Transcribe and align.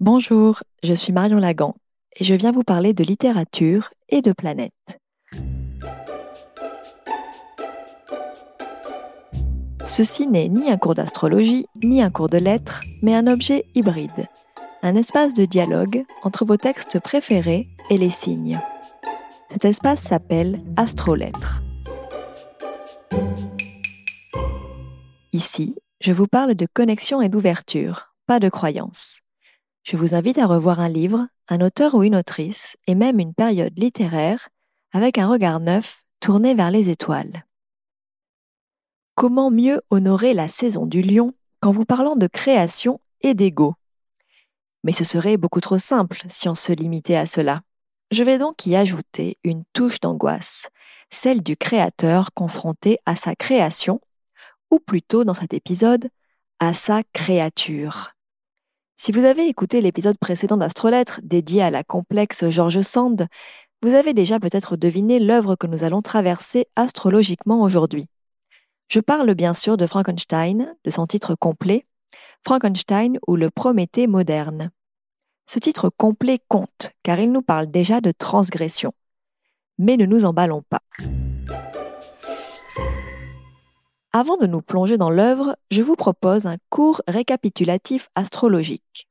Bonjour, 0.00 0.62
je 0.84 0.92
suis 0.92 1.14
Marion 1.14 1.38
Lagan 1.38 1.74
et 2.20 2.22
je 2.22 2.34
viens 2.34 2.52
vous 2.52 2.64
parler 2.64 2.92
de 2.92 3.02
littérature 3.02 3.88
et 4.10 4.20
de 4.20 4.32
planète. 4.32 5.00
Ceci 9.86 10.26
n'est 10.26 10.50
ni 10.50 10.70
un 10.70 10.76
cours 10.76 10.92
d'astrologie, 10.92 11.64
ni 11.82 12.02
un 12.02 12.10
cours 12.10 12.28
de 12.28 12.36
lettres, 12.36 12.82
mais 13.00 13.14
un 13.14 13.26
objet 13.26 13.64
hybride, 13.74 14.26
un 14.82 14.96
espace 14.96 15.32
de 15.32 15.46
dialogue 15.46 16.04
entre 16.22 16.44
vos 16.44 16.58
textes 16.58 17.00
préférés 17.00 17.66
et 17.88 17.96
les 17.96 18.10
signes. 18.10 18.60
Cet 19.50 19.64
espace 19.64 20.02
s'appelle 20.02 20.58
Astrolettres. 20.76 21.62
Ici, 25.32 25.78
je 26.02 26.12
vous 26.12 26.26
parle 26.26 26.54
de 26.54 26.66
connexion 26.70 27.22
et 27.22 27.30
d'ouverture, 27.30 28.12
pas 28.26 28.40
de 28.40 28.50
croyance. 28.50 29.20
Je 29.88 29.96
vous 29.96 30.16
invite 30.16 30.38
à 30.38 30.46
revoir 30.48 30.80
un 30.80 30.88
livre, 30.88 31.28
un 31.48 31.60
auteur 31.60 31.94
ou 31.94 32.02
une 32.02 32.16
autrice, 32.16 32.76
et 32.88 32.96
même 32.96 33.20
une 33.20 33.34
période 33.34 33.72
littéraire, 33.78 34.48
avec 34.92 35.16
un 35.16 35.28
regard 35.28 35.60
neuf 35.60 36.02
tourné 36.18 36.56
vers 36.56 36.72
les 36.72 36.90
étoiles. 36.90 37.46
Comment 39.14 39.52
mieux 39.52 39.80
honorer 39.90 40.34
la 40.34 40.48
saison 40.48 40.86
du 40.86 41.02
lion 41.02 41.34
qu'en 41.60 41.70
vous 41.70 41.84
parlant 41.84 42.16
de 42.16 42.26
création 42.26 43.00
et 43.20 43.34
d'ego? 43.34 43.74
Mais 44.82 44.90
ce 44.90 45.04
serait 45.04 45.36
beaucoup 45.36 45.60
trop 45.60 45.78
simple 45.78 46.20
si 46.26 46.48
on 46.48 46.56
se 46.56 46.72
limitait 46.72 47.14
à 47.14 47.24
cela. 47.26 47.60
Je 48.10 48.24
vais 48.24 48.38
donc 48.38 48.66
y 48.66 48.74
ajouter 48.74 49.38
une 49.44 49.62
touche 49.72 50.00
d'angoisse, 50.00 50.68
celle 51.10 51.44
du 51.44 51.56
créateur 51.56 52.34
confronté 52.34 52.98
à 53.06 53.14
sa 53.14 53.36
création, 53.36 54.00
ou 54.72 54.80
plutôt 54.80 55.22
dans 55.22 55.34
cet 55.34 55.54
épisode, 55.54 56.08
à 56.58 56.74
sa 56.74 57.04
créature. 57.12 58.15
Si 58.98 59.12
vous 59.12 59.24
avez 59.24 59.46
écouté 59.46 59.82
l'épisode 59.82 60.16
précédent 60.16 60.56
d'Astrolettre 60.56 61.20
dédié 61.22 61.62
à 61.62 61.70
la 61.70 61.84
complexe 61.84 62.48
George 62.48 62.80
Sand, 62.80 63.26
vous 63.82 63.92
avez 63.92 64.14
déjà 64.14 64.40
peut-être 64.40 64.76
deviné 64.76 65.18
l'œuvre 65.18 65.54
que 65.54 65.66
nous 65.66 65.84
allons 65.84 66.00
traverser 66.00 66.66
astrologiquement 66.76 67.60
aujourd'hui. 67.60 68.06
Je 68.88 69.00
parle 69.00 69.34
bien 69.34 69.52
sûr 69.52 69.76
de 69.76 69.86
Frankenstein, 69.86 70.74
de 70.82 70.90
son 70.90 71.06
titre 71.06 71.34
complet, 71.34 71.84
Frankenstein 72.42 73.18
ou 73.26 73.36
le 73.36 73.50
Prométhée 73.50 74.06
moderne. 74.06 74.70
Ce 75.46 75.58
titre 75.58 75.90
complet 75.94 76.40
compte, 76.48 76.90
car 77.02 77.20
il 77.20 77.30
nous 77.32 77.42
parle 77.42 77.66
déjà 77.66 78.00
de 78.00 78.12
transgression. 78.12 78.92
Mais 79.78 79.98
ne 79.98 80.06
nous 80.06 80.24
emballons 80.24 80.62
pas. 80.70 80.80
Avant 84.18 84.38
de 84.38 84.46
nous 84.46 84.62
plonger 84.62 84.96
dans 84.96 85.10
l'œuvre, 85.10 85.58
je 85.70 85.82
vous 85.82 85.94
propose 85.94 86.46
un 86.46 86.56
court 86.70 87.02
récapitulatif 87.06 88.08
astrologique. 88.14 89.10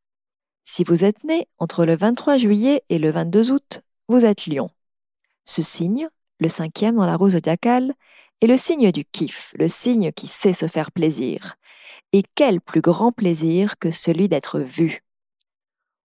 Si 0.64 0.84
vous 0.84 1.04
êtes 1.04 1.24
né 1.24 1.48
entre 1.60 1.86
le 1.86 1.96
23 1.96 2.38
juillet 2.40 2.82
et 2.90 2.98
le 2.98 3.12
22 3.12 3.52
août, 3.52 3.82
vous 4.08 4.26
êtes 4.26 4.48
lion. 4.48 4.68
Ce 5.44 5.62
signe, 5.62 6.10
le 6.40 6.50
cinquième 6.50 6.96
dans 6.96 7.06
la 7.06 7.18
roue 7.18 7.30
zodiacale, 7.30 7.94
est 8.42 8.48
le 8.48 8.58
signe 8.58 8.92
du 8.92 9.06
kiff, 9.06 9.54
le 9.60 9.70
signe 9.70 10.12
qui 10.12 10.26
sait 10.26 10.54
se 10.54 10.66
faire 10.66 10.92
plaisir. 10.92 11.54
Et 12.12 12.24
quel 12.34 12.60
plus 12.60 12.82
grand 12.82 13.12
plaisir 13.12 13.78
que 13.78 13.92
celui 13.92 14.28
d'être 14.28 14.60
vu. 14.60 15.04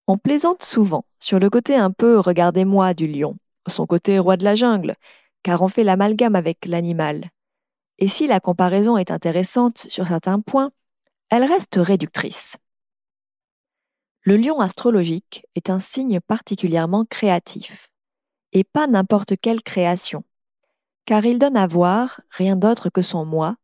On 0.09 0.19
plaisante 0.19 0.63
souvent 0.63 1.07
sur 1.21 1.39
le 1.39 1.49
côté 1.49 1.75
un 1.75 1.91
peu 1.91 2.19
regardez-moi 2.19 2.93
du 2.93 3.07
lion, 3.07 3.39
son 3.67 3.87
côté 3.87 4.19
roi 4.19 4.37
de 4.37 4.45
la 4.45 4.57
jungle, 4.57 4.95
car 5.43 5.63
on 5.63 5.69
fait 5.69 5.85
l'amalgame 5.85 6.37
avec 6.37 6.67
l'animal. 6.67 7.31
Et 8.01 8.09
si 8.09 8.27
la 8.27 8.41
comparaison 8.41 8.97
est 8.97 9.11
intéressante 9.11 9.79
sur 9.79 10.07
certains 10.07 10.41
points, 10.41 10.73
elle 11.31 11.45
reste 11.45 11.77
réductrice. 11.77 12.57
Le 14.23 14.37
lion 14.37 14.61
astrologique 14.61 15.47
est 15.55 15.71
un 15.71 15.79
signe 15.79 16.21
particulièrement 16.21 17.05
créatif, 17.05 17.89
et 18.53 18.65
pas 18.65 18.87
n'importe 18.87 19.35
quelle 19.41 19.63
création 19.63 20.25
car 21.11 21.25
il 21.25 21.41
donne 21.41 21.57
à 21.57 21.67
voir 21.67 22.21
rien 22.31 22.55
d'autre 22.55 22.89
que 22.89 23.03
son 23.03 23.25
moi, 23.25 23.57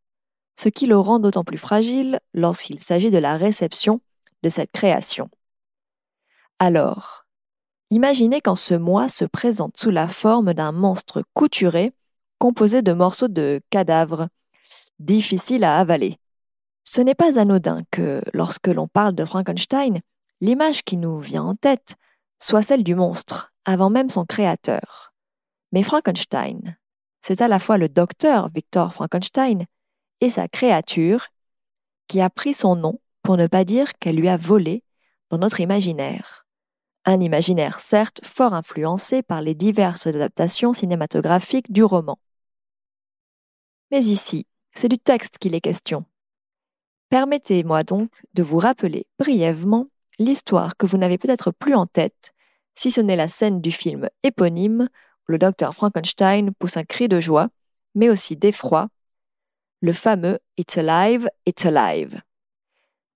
ce 0.58 0.68
qui 0.68 0.88
le 0.88 0.98
rend 0.98 1.20
d'autant 1.20 1.44
plus 1.44 1.58
fragile 1.58 2.18
lorsqu'il 2.34 2.80
s'agit 2.80 3.12
de 3.12 3.18
la 3.18 3.36
réception 3.36 4.00
de 4.42 4.48
cette 4.48 4.72
création. 4.72 5.28
Alors, 6.58 7.24
imaginez 7.90 8.40
quand 8.40 8.56
ce 8.56 8.74
moi 8.74 9.08
se 9.08 9.24
présente 9.24 9.76
sous 9.76 9.90
la 9.90 10.08
forme 10.08 10.54
d'un 10.54 10.72
monstre 10.72 11.22
couturé 11.34 11.92
composé 12.38 12.82
de 12.82 12.92
morceaux 12.92 13.28
de 13.28 13.60
cadavres, 13.70 14.28
difficiles 14.98 15.64
à 15.64 15.78
avaler. 15.78 16.18
Ce 16.84 17.00
n'est 17.00 17.14
pas 17.14 17.38
anodin 17.38 17.82
que, 17.90 18.22
lorsque 18.32 18.68
l'on 18.68 18.88
parle 18.88 19.14
de 19.14 19.24
Frankenstein, 19.24 20.00
l'image 20.40 20.82
qui 20.82 20.96
nous 20.96 21.18
vient 21.20 21.44
en 21.44 21.54
tête 21.54 21.96
soit 22.40 22.62
celle 22.62 22.84
du 22.84 22.94
monstre, 22.94 23.52
avant 23.64 23.90
même 23.90 24.10
son 24.10 24.24
créateur. 24.24 25.12
Mais 25.72 25.82
Frankenstein, 25.82 26.76
c'est 27.22 27.40
à 27.40 27.48
la 27.48 27.58
fois 27.58 27.78
le 27.78 27.88
docteur 27.88 28.48
Victor 28.54 28.92
Frankenstein 28.92 29.64
et 30.20 30.30
sa 30.30 30.48
créature 30.48 31.26
qui 32.08 32.20
a 32.20 32.30
pris 32.30 32.54
son 32.54 32.76
nom 32.76 33.00
pour 33.22 33.36
ne 33.36 33.46
pas 33.46 33.64
dire 33.64 33.92
qu'elle 33.98 34.16
lui 34.16 34.28
a 34.28 34.36
volé 34.36 34.84
dans 35.30 35.38
notre 35.38 35.60
imaginaire. 35.60 36.46
Un 37.04 37.20
imaginaire 37.20 37.80
certes 37.80 38.20
fort 38.24 38.54
influencé 38.54 39.22
par 39.22 39.40
les 39.40 39.54
diverses 39.54 40.06
adaptations 40.06 40.72
cinématographiques 40.72 41.72
du 41.72 41.82
roman. 41.82 42.18
Mais 43.90 44.04
ici, 44.04 44.46
c'est 44.74 44.88
du 44.88 44.98
texte 44.98 45.38
qu'il 45.38 45.54
est 45.54 45.60
question. 45.60 46.04
Permettez-moi 47.08 47.84
donc 47.84 48.22
de 48.34 48.42
vous 48.42 48.58
rappeler 48.58 49.06
brièvement 49.18 49.86
l'histoire 50.18 50.76
que 50.76 50.86
vous 50.86 50.98
n'avez 50.98 51.18
peut-être 51.18 51.52
plus 51.52 51.74
en 51.74 51.86
tête, 51.86 52.32
si 52.74 52.90
ce 52.90 53.00
n'est 53.00 53.16
la 53.16 53.28
scène 53.28 53.60
du 53.60 53.70
film 53.70 54.08
éponyme 54.22 54.88
le 55.26 55.38
docteur 55.38 55.74
Frankenstein 55.74 56.52
pousse 56.54 56.76
un 56.76 56.84
cri 56.84 57.08
de 57.08 57.20
joie, 57.20 57.48
mais 57.94 58.08
aussi 58.08 58.36
d'effroi, 58.36 58.88
le 59.80 59.92
fameux 59.92 60.38
It's 60.56 60.78
alive, 60.78 61.28
it's 61.44 61.66
alive. 61.66 62.20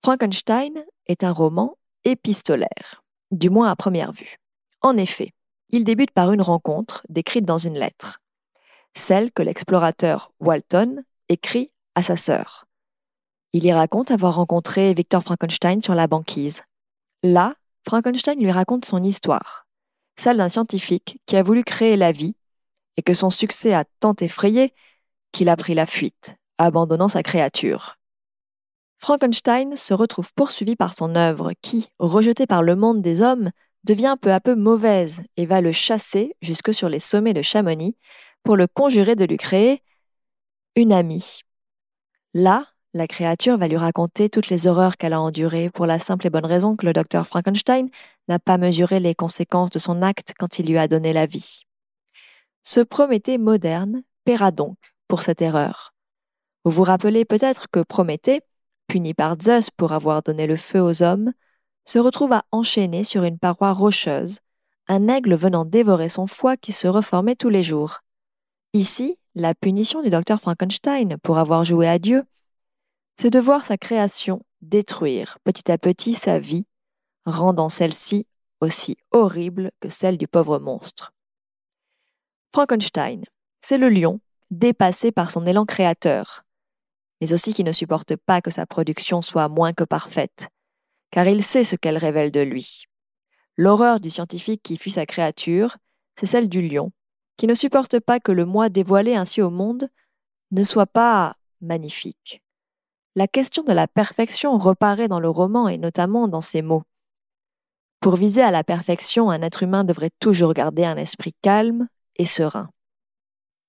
Frankenstein 0.02 0.84
est 1.06 1.24
un 1.24 1.32
roman 1.32 1.76
épistolaire, 2.04 3.02
du 3.30 3.48
moins 3.48 3.70
à 3.70 3.76
première 3.76 4.12
vue. 4.12 4.38
En 4.82 4.96
effet, 4.96 5.32
il 5.70 5.84
débute 5.84 6.10
par 6.10 6.32
une 6.32 6.42
rencontre 6.42 7.06
décrite 7.08 7.44
dans 7.44 7.58
une 7.58 7.78
lettre, 7.78 8.20
celle 8.94 9.32
que 9.32 9.42
l'explorateur 9.42 10.32
Walton 10.40 11.02
écrit 11.28 11.70
à 11.94 12.02
sa 12.02 12.16
sœur. 12.16 12.66
Il 13.52 13.64
y 13.64 13.72
raconte 13.72 14.10
avoir 14.10 14.36
rencontré 14.36 14.94
Victor 14.94 15.22
Frankenstein 15.22 15.82
sur 15.82 15.94
la 15.94 16.06
banquise. 16.06 16.62
Là, 17.22 17.54
Frankenstein 17.86 18.38
lui 18.38 18.50
raconte 18.50 18.84
son 18.84 19.02
histoire, 19.02 19.66
celle 20.18 20.36
d'un 20.36 20.48
scientifique 20.48 21.20
qui 21.26 21.36
a 21.36 21.42
voulu 21.42 21.64
créer 21.64 21.96
la 21.96 22.12
vie 22.12 22.36
et 22.96 23.02
que 23.02 23.14
son 23.14 23.30
succès 23.30 23.72
a 23.72 23.84
tant 24.00 24.14
effrayé 24.20 24.72
qu'il 25.32 25.48
a 25.48 25.56
pris 25.56 25.74
la 25.74 25.86
fuite, 25.86 26.36
abandonnant 26.58 27.08
sa 27.08 27.22
créature. 27.22 27.96
Frankenstein 28.98 29.76
se 29.76 29.94
retrouve 29.94 30.32
poursuivi 30.34 30.76
par 30.76 30.92
son 30.92 31.16
œuvre 31.16 31.52
qui, 31.62 31.88
rejetée 31.98 32.46
par 32.46 32.62
le 32.62 32.76
monde 32.76 33.00
des 33.00 33.22
hommes, 33.22 33.50
devient 33.84 34.16
peu 34.20 34.30
à 34.30 34.40
peu 34.40 34.54
mauvaise 34.54 35.22
et 35.36 35.46
va 35.46 35.62
le 35.62 35.72
chasser 35.72 36.36
jusque 36.42 36.74
sur 36.74 36.90
les 36.90 36.98
sommets 36.98 37.32
de 37.32 37.40
Chamonix 37.40 37.96
pour 38.42 38.56
le 38.56 38.66
conjurer 38.66 39.16
de 39.16 39.24
lui 39.24 39.36
créer 39.36 39.82
une 40.76 40.92
amie. 40.92 41.40
Là, 42.34 42.66
la 42.92 43.06
créature 43.06 43.56
va 43.56 43.68
lui 43.68 43.76
raconter 43.76 44.28
toutes 44.28 44.48
les 44.48 44.66
horreurs 44.66 44.96
qu'elle 44.96 45.12
a 45.12 45.20
endurées 45.20 45.70
pour 45.70 45.86
la 45.86 45.98
simple 45.98 46.26
et 46.26 46.30
bonne 46.30 46.46
raison 46.46 46.74
que 46.74 46.86
le 46.86 46.92
docteur 46.92 47.26
Frankenstein 47.26 47.88
n'a 48.28 48.38
pas 48.38 48.58
mesuré 48.58 48.98
les 48.98 49.14
conséquences 49.14 49.70
de 49.70 49.78
son 49.78 50.02
acte 50.02 50.34
quand 50.38 50.58
il 50.58 50.66
lui 50.66 50.78
a 50.78 50.88
donné 50.88 51.12
la 51.12 51.26
vie. 51.26 51.62
Ce 52.62 52.80
Prométhée 52.80 53.38
moderne 53.38 54.02
paiera 54.24 54.50
donc 54.50 54.76
pour 55.08 55.22
cette 55.22 55.42
erreur. 55.42 55.94
Vous 56.64 56.70
vous 56.70 56.82
rappelez 56.82 57.24
peut-être 57.24 57.68
que 57.70 57.80
Prométhée, 57.80 58.42
puni 58.86 59.14
par 59.14 59.36
Zeus 59.40 59.70
pour 59.70 59.92
avoir 59.92 60.22
donné 60.22 60.46
le 60.46 60.56
feu 60.56 60.80
aux 60.80 61.02
hommes, 61.02 61.32
se 61.86 61.98
retrouva 61.98 62.44
enchaîné 62.52 63.04
sur 63.04 63.24
une 63.24 63.38
paroi 63.38 63.72
rocheuse, 63.72 64.40
un 64.88 65.08
aigle 65.08 65.34
venant 65.34 65.64
dévorer 65.64 66.08
son 66.08 66.26
foie 66.26 66.56
qui 66.56 66.72
se 66.72 66.88
reformait 66.88 67.36
tous 67.36 67.48
les 67.48 67.62
jours. 67.62 68.00
Ici, 68.72 69.18
la 69.34 69.54
punition 69.54 70.02
du 70.02 70.10
docteur 70.10 70.40
Frankenstein 70.40 71.16
pour 71.18 71.38
avoir 71.38 71.64
joué 71.64 71.88
à 71.88 71.98
Dieu 71.98 72.24
c'est 73.20 73.28
de 73.28 73.38
voir 73.38 73.64
sa 73.66 73.76
création 73.76 74.46
détruire 74.62 75.38
petit 75.44 75.70
à 75.70 75.76
petit 75.76 76.14
sa 76.14 76.38
vie, 76.38 76.64
rendant 77.26 77.68
celle-ci 77.68 78.26
aussi 78.62 78.96
horrible 79.10 79.72
que 79.78 79.90
celle 79.90 80.16
du 80.16 80.26
pauvre 80.26 80.58
monstre. 80.58 81.12
Frankenstein, 82.54 83.22
c'est 83.60 83.76
le 83.76 83.90
lion, 83.90 84.20
dépassé 84.50 85.12
par 85.12 85.30
son 85.30 85.44
élan 85.44 85.66
créateur, 85.66 86.46
mais 87.20 87.34
aussi 87.34 87.52
qui 87.52 87.62
ne 87.62 87.72
supporte 87.72 88.16
pas 88.16 88.40
que 88.40 88.50
sa 88.50 88.64
production 88.64 89.20
soit 89.20 89.48
moins 89.48 89.74
que 89.74 89.84
parfaite, 89.84 90.48
car 91.10 91.26
il 91.26 91.42
sait 91.42 91.64
ce 91.64 91.76
qu'elle 91.76 91.98
révèle 91.98 92.30
de 92.30 92.40
lui. 92.40 92.84
L'horreur 93.58 94.00
du 94.00 94.08
scientifique 94.08 94.62
qui 94.62 94.78
fut 94.78 94.88
sa 94.88 95.04
créature, 95.04 95.76
c'est 96.18 96.24
celle 96.24 96.48
du 96.48 96.66
lion, 96.66 96.90
qui 97.40 97.46
ne 97.46 97.54
supporte 97.54 98.00
pas 98.00 98.20
que 98.20 98.32
le 98.32 98.44
moi 98.44 98.68
dévoilé 98.68 99.14
ainsi 99.14 99.40
au 99.40 99.48
monde 99.48 99.88
ne 100.50 100.62
soit 100.62 100.84
pas 100.84 101.32
magnifique. 101.62 102.42
La 103.16 103.28
question 103.28 103.62
de 103.62 103.72
la 103.72 103.88
perfection 103.88 104.58
reparaît 104.58 105.08
dans 105.08 105.20
le 105.20 105.30
roman 105.30 105.66
et 105.66 105.78
notamment 105.78 106.28
dans 106.28 106.42
ces 106.42 106.60
mots. 106.60 106.82
Pour 107.98 108.16
viser 108.16 108.42
à 108.42 108.50
la 108.50 108.62
perfection, 108.62 109.30
un 109.30 109.40
être 109.40 109.62
humain 109.62 109.84
devrait 109.84 110.10
toujours 110.20 110.52
garder 110.52 110.84
un 110.84 110.98
esprit 110.98 111.34
calme 111.40 111.88
et 112.16 112.26
serein. 112.26 112.68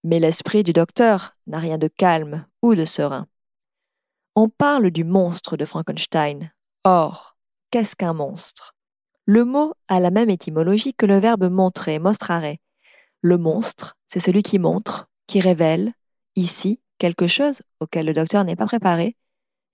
Mais 0.03 0.19
l'esprit 0.19 0.63
du 0.63 0.73
docteur 0.73 1.37
n'a 1.47 1.59
rien 1.59 1.77
de 1.77 1.87
calme 1.87 2.45
ou 2.61 2.75
de 2.75 2.83
serein. 2.83 3.25
On 4.35 4.49
parle 4.49 4.91
du 4.91 5.05
monstre 5.05 5.55
de 5.55 5.63
Frankenstein. 5.63 6.51
Or, 6.83 7.37
qu'est-ce 7.69 7.95
qu'un 7.95 8.11
monstre? 8.11 8.75
Le 9.23 9.45
mot 9.45 9.75
a 9.87 10.01
la 10.01 10.11
même 10.11 10.29
étymologie 10.29 10.93
que 10.93 11.05
le 11.05 11.19
verbe 11.19 11.49
montrer, 11.49 11.99
mostrare. 11.99 12.57
Le 13.21 13.37
monstre, 13.37 13.97
c'est 14.07 14.19
celui 14.19 14.43
qui 14.43 14.59
montre, 14.59 15.07
qui 15.27 15.39
révèle, 15.39 15.93
ici, 16.35 16.81
quelque 16.97 17.27
chose 17.27 17.61
auquel 17.79 18.05
le 18.07 18.13
docteur 18.13 18.43
n'est 18.43 18.55
pas 18.55 18.65
préparé, 18.65 19.15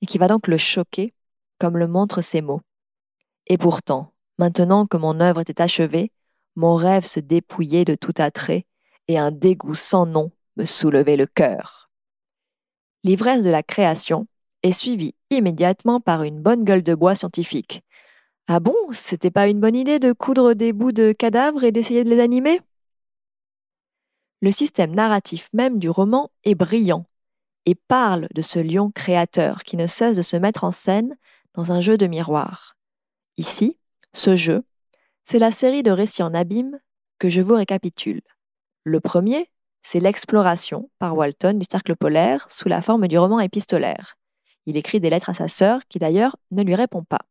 et 0.02 0.06
qui 0.06 0.18
va 0.18 0.28
donc 0.28 0.48
le 0.48 0.58
choquer, 0.58 1.14
comme 1.58 1.78
le 1.78 1.88
montrent 1.88 2.22
ces 2.22 2.42
mots. 2.42 2.62
Et 3.48 3.58
pourtant, 3.58 4.14
maintenant 4.38 4.86
que 4.86 4.98
mon 4.98 5.20
œuvre 5.22 5.40
était 5.40 5.62
achevée, 5.62 6.12
mon 6.56 6.76
rêve 6.76 7.06
se 7.06 7.20
dépouillait 7.20 7.86
de 7.86 7.96
tout 7.96 8.14
attrait, 8.18 8.66
et 9.08 9.18
un 9.18 9.32
dégoût 9.32 9.76
sans 9.76 10.06
nom 10.06 10.32
me 10.58 10.66
soulevait 10.66 11.16
le 11.16 11.26
cœur. 11.26 11.90
L'ivresse 13.04 13.44
de 13.44 13.50
la 13.50 13.64
création, 13.64 14.28
est 14.64 14.72
suivi 14.72 15.14
immédiatement 15.30 16.00
par 16.02 16.24
une 16.24 16.42
bonne 16.42 16.64
gueule 16.64 16.84
de 16.84 16.96
bois 16.96 17.16
scientifique. 17.16 17.84
Ah 18.48 18.60
bon, 18.60 18.76
c'était 18.92 19.32
pas 19.32 19.48
une 19.48 19.60
bonne 19.60 19.76
idée 19.76 20.00
de 20.00 20.14
coudre 20.14 20.54
des 20.54 20.74
bouts 20.74 20.92
de 20.92 21.12
cadavres 21.12 21.64
et 21.64 21.72
d'essayer 21.72 22.04
de 22.04 22.10
les 22.10 22.20
animer? 22.20 22.60
Le 24.42 24.52
système 24.52 24.94
narratif 24.94 25.50
même 25.54 25.80
du 25.80 25.90
roman 25.90 26.32
est 26.44 26.56
brillant 26.56 27.06
et 27.66 27.76
parle 27.76 28.28
de 28.34 28.42
ce 28.42 28.60
lion 28.60 28.92
créateur 28.92 29.64
qui 29.64 29.78
ne 29.78 29.88
cesse 29.88 30.18
de 30.18 30.22
se 30.22 30.38
mettre 30.38 30.64
en 30.64 30.72
scène 30.72 31.18
dans 31.54 31.72
un 31.72 31.82
jeu 31.82 31.98
de 31.98 32.08
miroir. 32.08 32.78
Ici, 33.38 33.78
ce 34.14 34.36
jeu, 34.36 34.64
c'est 35.24 35.40
la 35.40 35.52
série 35.52 35.84
de 35.84 35.92
récits 35.92 36.24
en 36.24 36.34
abîme 36.34 36.80
que 37.20 37.30
je 37.30 37.42
vous 37.42 37.56
récapitule. 37.56 38.22
Le 38.84 39.00
premier, 39.00 39.50
c'est 39.82 40.00
l'exploration 40.00 40.90
par 41.00 41.18
Walton 41.18 41.58
du 41.58 41.66
cercle 41.70 41.96
polaire 41.96 42.46
sous 42.50 42.70
la 42.70 42.82
forme 42.82 43.08
du 43.08 43.18
roman 43.18 43.40
épistolaire. 43.40 44.18
Il 44.66 44.78
écrit 44.78 45.00
des 45.00 45.10
lettres 45.10 45.30
à 45.30 45.34
sa 45.34 45.48
sœur, 45.48 45.82
qui 45.88 45.98
d'ailleurs 45.98 46.36
ne 46.52 46.62
lui 46.62 46.76
répond 46.76 47.04
pas. 47.04 47.22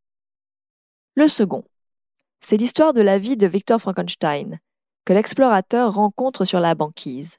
Le 1.15 1.29
second, 1.29 1.65
c'est 2.41 2.57
l'histoire 2.57 2.93
de 2.93 3.01
la 3.01 3.19
vie 3.19 3.37
de 3.37 3.47
Victor 3.47 3.81
Frankenstein, 3.81 4.59
que 5.07 5.15
l'explorateur 5.15 5.95
rencontre 5.95 6.45
sur 6.45 6.61
la 6.61 6.75
banquise. 6.75 7.39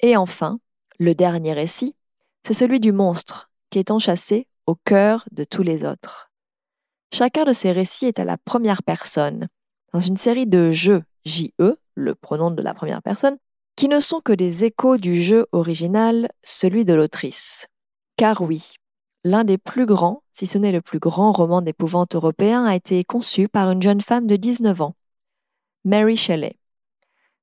Et 0.00 0.16
enfin, 0.16 0.60
le 0.98 1.14
dernier 1.14 1.54
récit, 1.54 1.96
c'est 2.46 2.52
celui 2.52 2.80
du 2.80 2.92
monstre, 2.92 3.48
qui 3.70 3.78
est 3.78 3.90
enchâssé 3.90 4.46
au 4.66 4.74
cœur 4.74 5.26
de 5.32 5.44
tous 5.44 5.62
les 5.62 5.86
autres. 5.86 6.30
Chacun 7.14 7.44
de 7.44 7.54
ces 7.54 7.72
récits 7.72 8.06
est 8.06 8.18
à 8.18 8.24
la 8.24 8.36
première 8.36 8.82
personne, 8.82 9.48
dans 9.94 10.00
une 10.00 10.18
série 10.18 10.46
de 10.46 10.72
jeux 10.72 11.02
JE, 11.24 11.78
le 11.94 12.14
pronom 12.14 12.50
de 12.50 12.60
la 12.60 12.74
première 12.74 13.02
personne, 13.02 13.38
qui 13.76 13.88
ne 13.88 14.00
sont 14.00 14.20
que 14.20 14.32
des 14.32 14.64
échos 14.64 14.98
du 14.98 15.22
jeu 15.22 15.46
original, 15.52 16.28
celui 16.42 16.84
de 16.84 16.92
l'autrice. 16.92 17.68
Car 18.16 18.42
oui, 18.42 18.74
L'un 19.28 19.42
des 19.42 19.58
plus 19.58 19.86
grands, 19.86 20.22
si 20.32 20.46
ce 20.46 20.56
n'est 20.56 20.70
le 20.70 20.80
plus 20.80 21.00
grand 21.00 21.32
roman 21.32 21.60
d'épouvante 21.60 22.14
européen, 22.14 22.64
a 22.64 22.76
été 22.76 23.02
conçu 23.02 23.48
par 23.48 23.72
une 23.72 23.82
jeune 23.82 24.00
femme 24.00 24.28
de 24.28 24.36
19 24.36 24.82
ans, 24.82 24.94
Mary 25.84 26.16
Shelley. 26.16 26.56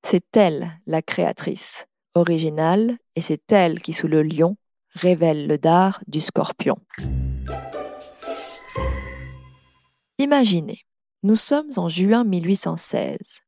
C'est 0.04 0.36
elle 0.36 0.80
la 0.86 1.02
créatrice 1.02 1.88
originale 2.14 2.98
et 3.16 3.22
c'est 3.22 3.52
elle 3.52 3.82
qui, 3.82 3.94
sous 3.94 4.08
le 4.08 4.22
lion, 4.22 4.58
révèle 4.94 5.48
le 5.48 5.58
dard 5.58 6.02
du 6.08 6.22
scorpion. 6.22 6.78
Imaginez, 10.20 10.86
nous 11.24 11.36
sommes 11.36 11.72
en 11.78 11.88
juin 11.88 12.24
1816. 12.24 13.42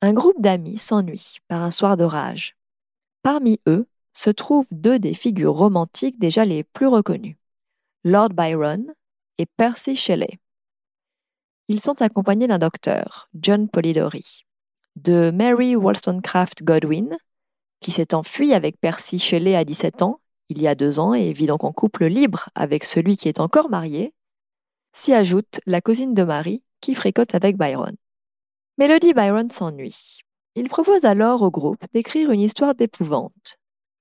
Un 0.00 0.12
groupe 0.12 0.40
d'amis 0.40 0.78
s'ennuie 0.78 1.36
par 1.46 1.62
un 1.62 1.70
soir 1.70 1.96
d'orage. 1.96 2.56
Parmi 3.22 3.60
eux 3.68 3.86
se 4.14 4.30
trouvent 4.30 4.66
deux 4.72 4.98
des 4.98 5.14
figures 5.14 5.54
romantiques 5.54 6.18
déjà 6.18 6.44
les 6.44 6.64
plus 6.64 6.88
reconnues. 6.88 7.38
Lord 8.02 8.30
Byron 8.30 8.92
et 9.38 9.46
Percy 9.46 9.94
Shelley. 9.94 10.40
Ils 11.68 11.80
sont 11.80 12.02
accompagnés 12.02 12.48
d'un 12.48 12.58
docteur, 12.58 13.28
John 13.34 13.68
Polidori, 13.68 14.44
de 14.96 15.30
Mary 15.30 15.76
Wollstonecraft 15.76 16.62
Godwin, 16.62 17.16
qui 17.80 17.92
s'est 17.92 18.14
enfuie 18.14 18.54
avec 18.54 18.80
Percy 18.80 19.18
Shelley 19.18 19.56
à 19.56 19.64
17 19.64 20.02
ans, 20.02 20.20
il 20.48 20.60
y 20.60 20.68
a 20.68 20.74
deux 20.74 20.98
ans, 20.98 21.14
et 21.14 21.32
vit 21.32 21.46
donc 21.46 21.64
en 21.64 21.72
couple 21.72 22.06
libre 22.06 22.48
avec 22.54 22.84
celui 22.84 23.16
qui 23.16 23.28
est 23.28 23.40
encore 23.40 23.70
marié, 23.70 24.14
s'y 24.92 25.12
ajoute 25.12 25.60
la 25.66 25.80
cousine 25.80 26.14
de 26.14 26.22
Mary, 26.22 26.62
qui 26.80 26.94
fréquente 26.94 27.34
avec 27.34 27.56
Byron. 27.56 27.96
Melody 28.78 29.14
Byron 29.14 29.50
s'ennuie. 29.50 30.20
Il 30.54 30.68
propose 30.68 31.04
alors 31.04 31.42
au 31.42 31.50
groupe 31.50 31.82
d'écrire 31.94 32.30
une 32.30 32.40
histoire 32.40 32.74
d'épouvante. 32.74 33.56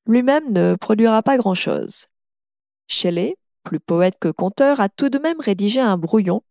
Lui-même 0.05 0.51
ne 0.51 0.75
produira 0.75 1.23
pas 1.23 1.37
grand-chose. 1.37 2.07
Shelley, 2.87 3.37
plus 3.63 3.79
poète 3.79 4.15
que 4.19 4.29
conteur, 4.29 4.81
a 4.81 4.89
tout 4.89 5.09
de 5.09 5.19
même 5.19 5.39
rédigé 5.39 5.79
un 5.79 5.97
brouillon 5.97 6.41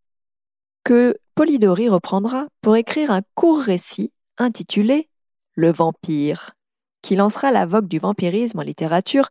que 0.85 1.17
Polidori 1.35 1.89
reprendra 1.89 2.47
pour 2.63 2.77
écrire 2.77 3.11
un 3.11 3.23
court 3.35 3.61
récit 3.61 4.13
intitulé 4.41 5.09
Le 5.55 5.71
vampire, 5.71 6.57
qui 7.03 7.15
lancera 7.15 7.51
la 7.53 7.67
vogue 7.67 7.87
du 7.87 7.99
vampirisme 7.99 8.59
en 8.59 8.63
littérature 8.63 9.29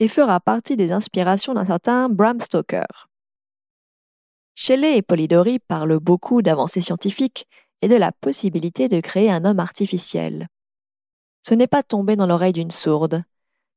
et 0.00 0.08
fera 0.08 0.40
partie 0.40 0.76
des 0.76 0.92
inspirations 0.92 1.54
d'un 1.54 1.66
certain 1.66 2.08
Bram 2.08 2.40
Stoker. 2.40 3.08
Shelley 4.54 4.96
et 4.96 5.02
Polidori 5.02 5.58
parlent 5.58 6.00
beaucoup 6.00 6.42
d'avancées 6.42 6.80
scientifiques 6.80 7.46
et 7.82 7.88
de 7.88 7.94
la 7.94 8.10
possibilité 8.10 8.88
de 8.88 9.00
créer 9.00 9.30
un 9.30 9.44
homme 9.44 9.60
artificiel. 9.60 10.48
Ce 11.42 11.54
n'est 11.54 11.66
pas 11.66 11.82
tombé 11.82 12.16
dans 12.16 12.26
l'oreille 12.26 12.54
d'une 12.54 12.70
sourde, 12.70 13.22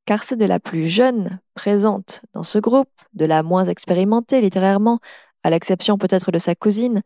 car 0.05 0.23
c'est 0.23 0.37
de 0.37 0.45
la 0.45 0.59
plus 0.59 0.87
jeune 0.87 1.39
présente 1.53 2.21
dans 2.33 2.43
ce 2.43 2.59
groupe, 2.59 2.89
de 3.13 3.25
la 3.25 3.43
moins 3.43 3.65
expérimentée 3.65 4.41
littérairement, 4.41 4.99
à 5.43 5.49
l'exception 5.49 5.97
peut-être 5.97 6.31
de 6.31 6.39
sa 6.39 6.55
cousine, 6.55 7.01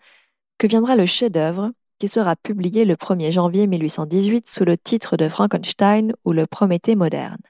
que 0.57 0.67
viendra 0.67 0.95
le 0.95 1.05
chef-d'œuvre 1.05 1.71
sera 2.07 2.35
publié 2.35 2.85
le 2.85 2.95
1er 2.95 3.31
janvier 3.31 3.67
1818 3.67 4.47
sous 4.47 4.65
le 4.65 4.77
titre 4.77 5.17
de 5.17 5.29
Frankenstein 5.29 6.13
ou 6.25 6.31
le 6.31 6.47
Prométhée 6.47 6.95
moderne. 6.95 7.41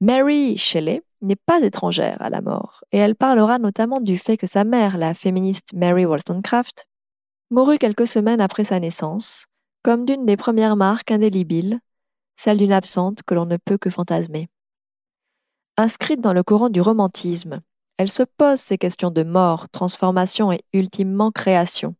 Mary 0.00 0.56
Shelley 0.56 1.02
n'est 1.22 1.36
pas 1.36 1.60
étrangère 1.60 2.20
à 2.20 2.30
la 2.30 2.40
mort, 2.40 2.84
et 2.92 2.98
elle 2.98 3.14
parlera 3.14 3.58
notamment 3.58 4.00
du 4.00 4.16
fait 4.18 4.36
que 4.36 4.46
sa 4.46 4.64
mère, 4.64 4.96
la 4.96 5.14
féministe 5.14 5.72
Mary 5.74 6.06
Wollstonecraft, 6.06 6.86
mourut 7.50 7.78
quelques 7.78 8.06
semaines 8.06 8.40
après 8.40 8.64
sa 8.64 8.80
naissance, 8.80 9.46
comme 9.82 10.04
d'une 10.04 10.24
des 10.24 10.36
premières 10.36 10.76
marques 10.76 11.10
indélébiles 11.10 11.80
celle 12.40 12.56
d'une 12.56 12.72
absente 12.72 13.22
que 13.22 13.34
l'on 13.34 13.44
ne 13.44 13.58
peut 13.58 13.76
que 13.76 13.90
fantasmer. 13.90 14.48
Inscrite 15.76 16.22
dans 16.22 16.32
le 16.32 16.42
courant 16.42 16.70
du 16.70 16.80
romantisme, 16.80 17.60
elle 17.98 18.10
se 18.10 18.22
pose 18.22 18.58
ces 18.58 18.78
questions 18.78 19.10
de 19.10 19.22
mort, 19.22 19.68
transformation 19.68 20.50
et 20.50 20.62
ultimement 20.72 21.32
création. 21.32 21.96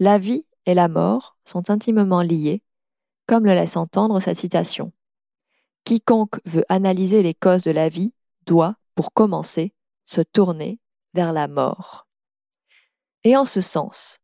La 0.00 0.18
vie 0.18 0.44
et 0.66 0.74
la 0.74 0.88
mort 0.88 1.36
sont 1.44 1.70
intimement 1.70 2.22
liées, 2.22 2.62
comme 3.26 3.44
le 3.44 3.54
laisse 3.54 3.76
entendre 3.76 4.20
sa 4.20 4.34
citation. 4.34 4.92
Quiconque 5.84 6.40
veut 6.44 6.64
analyser 6.68 7.22
les 7.22 7.34
causes 7.34 7.62
de 7.62 7.70
la 7.70 7.88
vie 7.88 8.12
doit, 8.46 8.76
pour 8.94 9.12
commencer, 9.12 9.72
se 10.04 10.20
tourner 10.20 10.78
vers 11.14 11.32
la 11.32 11.48
mort. 11.48 12.06
Et 13.24 13.36
en 13.36 13.44
ce 13.44 13.60
sens, 13.60 14.18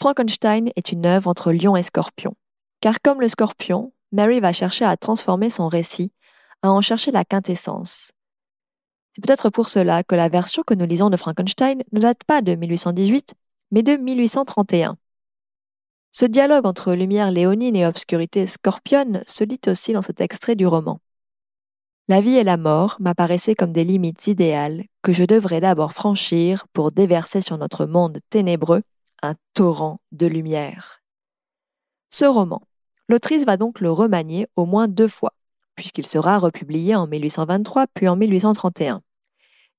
Frankenstein 0.00 0.70
est 0.76 0.92
une 0.92 1.06
œuvre 1.06 1.28
entre 1.28 1.52
lion 1.52 1.76
et 1.76 1.82
scorpion, 1.82 2.34
car 2.80 3.00
comme 3.00 3.20
le 3.20 3.28
scorpion, 3.28 3.92
Mary 4.12 4.40
va 4.40 4.52
chercher 4.52 4.84
à 4.84 4.96
transformer 4.96 5.50
son 5.50 5.68
récit, 5.68 6.12
à 6.62 6.70
en 6.70 6.80
chercher 6.80 7.12
la 7.12 7.24
quintessence. 7.24 8.12
C'est 9.14 9.24
peut-être 9.24 9.50
pour 9.50 9.68
cela 9.68 10.02
que 10.02 10.14
la 10.14 10.28
version 10.28 10.62
que 10.64 10.74
nous 10.74 10.86
lisons 10.86 11.10
de 11.10 11.16
Frankenstein 11.16 11.82
ne 11.92 12.00
date 12.00 12.24
pas 12.24 12.42
de 12.42 12.54
1818, 12.54 13.34
mais 13.70 13.82
de 13.82 13.96
1831. 13.96 14.96
Ce 16.12 16.24
dialogue 16.24 16.66
entre 16.66 16.92
lumière 16.92 17.30
léonine 17.30 17.76
et 17.76 17.86
obscurité 17.86 18.46
scorpionne 18.46 19.22
se 19.26 19.44
lit 19.44 19.60
aussi 19.68 19.92
dans 19.92 20.02
cet 20.02 20.20
extrait 20.20 20.56
du 20.56 20.66
roman. 20.66 21.00
La 22.08 22.20
vie 22.20 22.36
et 22.36 22.42
la 22.42 22.56
mort 22.56 22.96
m'apparaissaient 22.98 23.54
comme 23.54 23.72
des 23.72 23.84
limites 23.84 24.26
idéales 24.26 24.84
que 25.02 25.12
je 25.12 25.22
devrais 25.22 25.60
d'abord 25.60 25.92
franchir 25.92 26.66
pour 26.72 26.90
déverser 26.90 27.40
sur 27.40 27.56
notre 27.56 27.86
monde 27.86 28.18
ténébreux 28.30 28.82
un 29.22 29.34
torrent 29.54 30.00
de 30.10 30.26
lumière. 30.26 31.02
Ce 32.10 32.24
roman, 32.24 32.62
l'autrice 33.08 33.44
va 33.44 33.56
donc 33.56 33.80
le 33.80 33.92
remanier 33.92 34.48
au 34.56 34.66
moins 34.66 34.88
deux 34.88 35.06
fois, 35.06 35.34
puisqu'il 35.76 36.06
sera 36.06 36.40
republié 36.40 36.96
en 36.96 37.06
1823 37.06 37.86
puis 37.94 38.08
en 38.08 38.16
1831. 38.16 39.02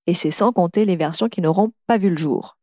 Et 0.07 0.13
c'est 0.13 0.31
sans 0.31 0.53
compter 0.53 0.85
les 0.85 0.95
versions 0.95 1.27
qui 1.27 1.41
n'auront 1.41 1.73
pas 1.87 1.97
vu 1.97 2.09
le 2.09 2.17
jour. 2.17 2.57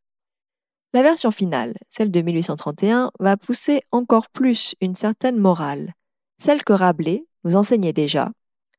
La 0.95 1.03
version 1.03 1.31
finale, 1.31 1.75
celle 1.91 2.11
de 2.11 2.21
1831, 2.23 3.11
va 3.21 3.37
pousser 3.37 3.83
encore 3.93 4.31
plus 4.31 4.75
une 4.81 4.97
certaine 4.97 5.37
morale, 5.37 5.95
celle 6.39 6.65
que 6.65 6.73
Rabelais 6.73 7.27
nous 7.45 7.57
enseignait 7.57 7.93
déjà, 7.93 8.31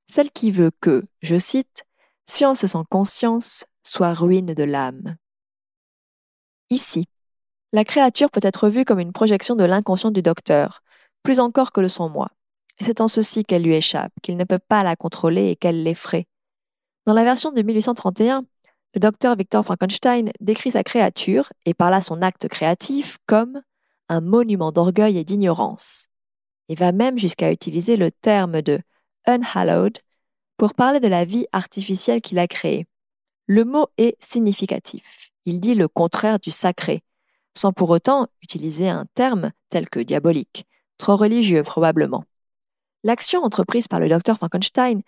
celle 0.07 0.31
qui 0.31 0.49
veut 0.49 0.71
que, 0.81 1.05
je 1.21 1.37
cite, 1.37 1.85
Science 2.25 2.65
sans 2.65 2.83
conscience 2.83 3.65
soit 3.83 4.13
ruine 4.13 4.53
de 4.53 4.63
l'âme. 4.63 5.17
Ici, 6.69 7.07
la 7.73 7.83
créature 7.83 8.29
peut 8.29 8.39
être 8.43 8.69
vue 8.69 8.85
comme 8.85 8.99
une 8.99 9.13
projection 9.13 9.55
de 9.55 9.63
l'inconscient 9.63 10.11
du 10.11 10.21
docteur, 10.21 10.81
plus 11.23 11.39
encore 11.39 11.71
que 11.71 11.81
le 11.81 11.89
son 11.89 12.09
moi. 12.09 12.29
Et 12.79 12.83
c'est 12.83 13.01
en 13.01 13.07
ceci 13.07 13.43
qu'elle 13.43 13.63
lui 13.63 13.75
échappe, 13.75 14.13
qu'il 14.21 14.37
ne 14.37 14.43
peut 14.43 14.59
pas 14.59 14.83
la 14.83 14.95
contrôler 14.95 15.49
et 15.49 15.55
qu'elle 15.55 15.83
l'effraie. 15.83 16.27
Dans 17.05 17.13
la 17.13 17.23
version 17.23 17.51
de 17.51 17.61
1831, 17.61 18.45
le 18.95 18.99
docteur 18.99 19.35
Victor 19.35 19.63
Frankenstein 19.63 20.31
décrit 20.39 20.71
sa 20.71 20.83
créature, 20.83 21.51
et 21.65 21.73
par 21.73 21.91
là 21.91 22.01
son 22.01 22.21
acte 22.21 22.47
créatif, 22.47 23.17
comme 23.25 23.61
un 24.09 24.21
monument 24.21 24.71
d'orgueil 24.71 25.17
et 25.17 25.23
d'ignorance. 25.23 26.07
Il 26.67 26.77
va 26.77 26.91
même 26.91 27.17
jusqu'à 27.17 27.51
utiliser 27.51 27.97
le 27.97 28.11
terme 28.11 28.61
de 28.61 28.79
unhallowed 29.27 29.99
pour 30.57 30.73
parler 30.73 30.99
de 30.99 31.07
la 31.07 31.25
vie 31.25 31.45
artificielle 31.51 32.21
qu'il 32.21 32.39
a 32.39 32.47
créée. 32.47 32.87
Le 33.45 33.63
mot 33.63 33.87
est 33.97 34.15
significatif. 34.19 35.29
Il 35.45 35.59
dit 35.59 35.75
le 35.75 35.87
contraire 35.87 36.39
du 36.39 36.51
sacré, 36.51 37.03
sans 37.55 37.73
pour 37.73 37.89
autant 37.89 38.27
utiliser 38.41 38.89
un 38.89 39.05
terme 39.13 39.51
tel 39.69 39.89
que 39.89 39.99
diabolique, 39.99 40.65
trop 40.97 41.15
religieux 41.15 41.63
probablement. 41.63 42.23
L'action 43.03 43.43
entreprise 43.43 43.87
par 43.87 43.99
le 43.99 44.09
docteur 44.09 44.37
Frankenstein, 44.37 45.01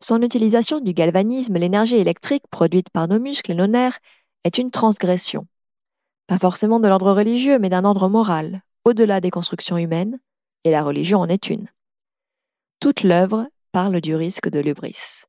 son 0.00 0.22
utilisation 0.22 0.80
du 0.80 0.92
galvanisme, 0.92 1.56
l'énergie 1.56 1.96
électrique 1.96 2.44
produite 2.50 2.90
par 2.90 3.08
nos 3.08 3.18
muscles 3.18 3.52
et 3.52 3.54
nos 3.54 3.66
nerfs, 3.66 3.98
est 4.44 4.58
une 4.58 4.70
transgression. 4.70 5.46
Pas 6.26 6.38
forcément 6.38 6.80
de 6.80 6.88
l'ordre 6.88 7.12
religieux, 7.12 7.58
mais 7.58 7.68
d'un 7.68 7.84
ordre 7.84 8.08
moral, 8.08 8.62
au-delà 8.84 9.20
des 9.20 9.30
constructions 9.30 9.78
humaines, 9.78 10.18
et 10.64 10.70
la 10.70 10.82
religion 10.82 11.20
en 11.20 11.28
est 11.28 11.48
une. 11.48 11.68
Toute 12.80 13.02
l'œuvre 13.02 13.48
parle 13.72 14.00
du 14.00 14.14
risque 14.14 14.48
de 14.48 14.60
l'ubris. 14.60 15.24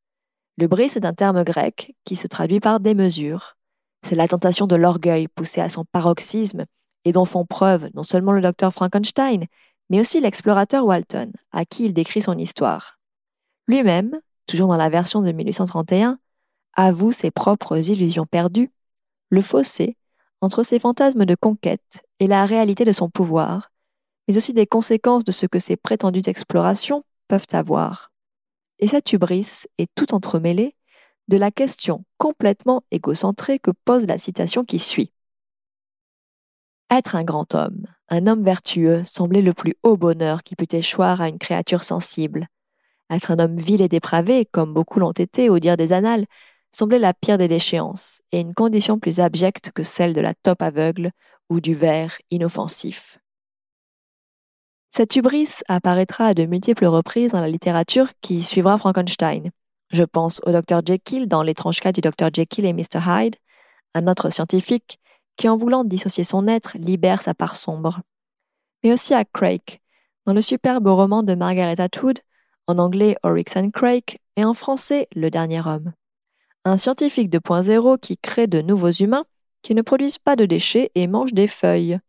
L'ubris 0.58 0.92
est 0.96 1.06
un 1.06 1.14
terme 1.14 1.44
grec 1.44 1.96
qui 2.04 2.16
se 2.16 2.28
traduit 2.28 2.60
par 2.60 2.80
démesure. 2.80 3.56
C'est 4.04 4.16
la 4.16 4.28
tentation 4.28 4.68
de 4.68 4.76
l'orgueil 4.76 5.28
poussé 5.28 5.62
à 5.62 5.70
son 5.70 5.86
paroxysme 5.86 6.66
et 7.06 7.12
dont 7.12 7.26
font 7.26 7.46
preuve 7.46 7.90
non 7.94 8.04
seulement 8.04 8.32
le 8.32 8.42
docteur 8.42 8.74
Frankenstein, 8.74 9.46
mais 9.90 10.00
aussi 10.00 10.20
l'explorateur 10.20 10.86
Walton, 10.86 11.32
à 11.52 11.66
qui 11.66 11.86
il 11.86 11.94
décrit 11.94 12.22
son 12.22 12.38
histoire. 12.38 13.00
Lui-même, 13.68 14.20
toujours 14.48 14.68
dans 14.68 14.77
la 14.77 14.89
version 14.89 15.22
de 15.22 15.32
1831, 15.32 16.20
avoue 16.75 17.12
ses 17.12 17.32
propres 17.32 17.77
illusions 17.77 18.25
perdues, 18.25 18.72
le 19.30 19.42
fossé 19.42 19.98
entre 20.42 20.63
ses 20.63 20.80
fantasmes 20.80 21.25
de 21.25 21.36
conquête 21.36 22.04
et 22.20 22.27
la 22.27 22.46
réalité 22.46 22.86
de 22.86 22.92
son 22.92 23.10
pouvoir, 23.10 23.72
mais 24.27 24.38
aussi 24.38 24.54
des 24.54 24.68
conséquences 24.68 25.24
de 25.24 25.32
ce 25.32 25.46
que 25.46 25.60
ces 25.60 25.75
prétendues 25.75 26.22
explorations 26.27 27.04
peuvent 27.27 27.48
avoir. 27.51 28.12
Et 28.80 28.88
cette 28.88 29.12
hubris 29.13 29.66
est 29.77 29.89
tout 29.96 30.13
entremêlée 30.13 30.75
de 31.27 31.38
la 31.38 31.51
question 31.51 32.06
complètement 32.18 32.84
égocentrée 32.92 33.60
que 33.60 33.72
pose 33.72 34.06
la 34.06 34.18
citation 34.18 34.63
qui 34.63 34.80
suit. 34.80 35.12
Être 36.89 37.16
un 37.16 37.24
grand 37.24 37.54
homme, 37.54 37.86
un 38.08 38.27
homme 38.27 38.44
vertueux, 38.44 39.04
semblait 39.04 39.42
le 39.42 39.54
plus 39.54 39.75
haut 39.84 39.98
bonheur 39.98 40.44
qui 40.44 40.56
pût 40.56 40.74
échoir 40.74 41.20
à 41.20 41.27
une 41.27 41.39
créature 41.39 41.84
sensible. 41.84 42.48
Être 43.10 43.32
un 43.32 43.40
homme 43.40 43.58
vil 43.58 43.82
et 43.82 43.88
dépravé, 43.88 44.46
comme 44.46 44.74
beaucoup 44.74 45.00
l'ont 45.00 45.12
été 45.12 45.50
au 45.50 45.60
dire 45.60 45.78
des 45.78 45.94
annales, 45.94 46.26
semblait 46.72 47.00
la 47.00 47.14
pire 47.14 47.38
des 47.38 47.48
déchéances, 47.48 48.22
et 48.32 48.40
une 48.40 48.54
condition 48.54 49.00
plus 49.00 49.20
abjecte 49.20 49.72
que 49.72 49.84
celle 49.84 50.14
de 50.14 50.22
la 50.22 50.34
taupe 50.34 50.62
aveugle 50.62 51.12
ou 51.50 51.62
du 51.62 51.74
ver 51.74 52.18
inoffensif. 52.30 53.20
Cette 54.92 55.16
hubris 55.16 55.62
apparaîtra 55.68 56.28
à 56.28 56.34
de 56.34 56.46
multiples 56.46 56.86
reprises 56.86 57.32
dans 57.32 57.40
la 57.40 57.50
littérature 57.50 58.12
qui 58.22 58.42
suivra 58.44 58.78
Frankenstein. 58.78 59.52
Je 59.92 60.04
pense 60.04 60.42
au 60.46 60.52
Dr 60.52 60.82
Jekyll 60.86 61.28
dans 61.28 61.44
l'étrange 61.44 61.80
cas 61.80 61.92
du 61.92 62.02
Dr 62.02 62.30
Jekyll 62.34 62.66
et 62.66 62.74
Mr 62.74 63.00
Hyde, 63.06 63.36
un 63.94 64.08
autre 64.08 64.30
scientifique 64.30 65.00
qui, 65.38 65.48
en 65.48 65.56
voulant 65.56 65.84
dissocier 65.84 66.24
son 66.24 66.48
être, 66.48 66.78
libère 66.78 67.22
sa 67.22 67.34
part 67.34 67.56
sombre. 67.56 68.02
Mais 68.84 68.92
aussi 68.92 69.14
à 69.14 69.24
Craik, 69.24 69.82
dans 70.26 70.34
le 70.34 70.42
superbe 70.42 70.88
roman 70.88 71.24
de 71.24 71.36
Margaret 71.36 71.80
Atwood, 71.80 72.20
en 72.68 72.80
anglais 72.80 73.18
Oryx 73.24 73.56
and 73.56 73.72
Crake 73.72 74.20
et 74.36 74.44
en 74.44 74.54
français 74.54 75.08
Le 75.16 75.30
Dernier 75.30 75.62
Homme. 75.66 75.94
Un 76.66 76.78
scientifique 76.78 77.30
de 77.30 77.40
point 77.40 77.64
zéro 77.64 77.98
qui 77.98 78.18
crée 78.18 78.48
de 78.48 78.62
nouveaux 78.62 78.92
humains 78.92 79.26
qui 79.62 79.74
ne 79.74 79.82
produisent 79.82 80.18
pas 80.18 80.36
de 80.36 80.46
déchets 80.46 80.92
et 80.96 81.08
mangent 81.08 81.34
des 81.34 81.48
feuilles. 81.48 82.00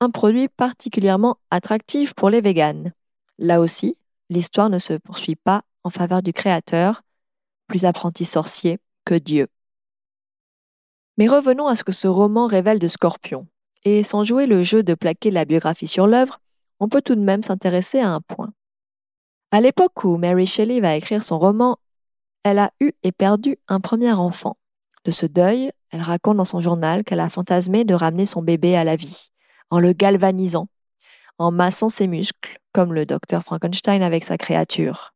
Un 0.00 0.10
produit 0.10 0.48
particulièrement 0.48 1.38
attractif 1.50 2.14
pour 2.14 2.28
les 2.28 2.42
véganes. 2.42 2.92
Là 3.38 3.60
aussi, 3.60 3.96
l'histoire 4.28 4.68
ne 4.68 4.78
se 4.78 4.94
poursuit 4.94 5.36
pas 5.36 5.62
en 5.82 5.90
faveur 5.90 6.22
du 6.22 6.32
créateur, 6.32 7.02
plus 7.66 7.84
apprenti 7.84 8.24
sorcier 8.24 8.78
que 9.04 9.14
Dieu. 9.14 9.48
Mais 11.16 11.28
revenons 11.28 11.66
à 11.66 11.76
ce 11.76 11.84
que 11.84 11.92
ce 11.92 12.08
roman 12.08 12.46
révèle 12.46 12.78
de 12.78 12.88
Scorpion. 12.88 13.46
Et 13.84 14.02
sans 14.02 14.24
jouer 14.24 14.46
le 14.46 14.62
jeu 14.62 14.82
de 14.82 14.94
plaquer 14.94 15.30
la 15.30 15.44
biographie 15.44 15.86
sur 15.86 16.06
l'œuvre, 16.06 16.40
on 16.80 16.88
peut 16.88 17.02
tout 17.02 17.14
de 17.14 17.20
même 17.20 17.42
s'intéresser 17.42 18.00
à 18.00 18.10
un 18.10 18.20
point. 18.20 18.52
À 19.54 19.60
l'époque 19.60 20.02
où 20.02 20.16
Mary 20.16 20.46
Shelley 20.46 20.80
va 20.80 20.96
écrire 20.96 21.22
son 21.22 21.38
roman, 21.38 21.78
elle 22.42 22.58
a 22.58 22.72
eu 22.80 22.90
et 23.04 23.12
perdu 23.12 23.56
un 23.68 23.78
premier 23.78 24.10
enfant. 24.10 24.56
De 25.04 25.12
ce 25.12 25.26
deuil, 25.26 25.70
elle 25.92 26.00
raconte 26.00 26.38
dans 26.38 26.44
son 26.44 26.60
journal 26.60 27.04
qu'elle 27.04 27.20
a 27.20 27.28
fantasmé 27.28 27.84
de 27.84 27.94
ramener 27.94 28.26
son 28.26 28.42
bébé 28.42 28.74
à 28.74 28.82
la 28.82 28.96
vie, 28.96 29.28
en 29.70 29.78
le 29.78 29.92
galvanisant, 29.92 30.66
en 31.38 31.52
massant 31.52 31.88
ses 31.88 32.08
muscles, 32.08 32.58
comme 32.72 32.92
le 32.92 33.06
docteur 33.06 33.44
Frankenstein 33.44 34.02
avec 34.02 34.24
sa 34.24 34.36
créature. 34.36 35.14